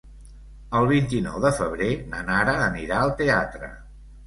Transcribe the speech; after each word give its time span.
El 0.79 0.89
vint-i-nou 0.91 1.37
de 1.43 1.51
febrer 1.59 1.91
na 2.15 2.23
Nara 2.31 2.59
anirà 2.71 3.05
al 3.05 3.17
teatre. 3.23 3.73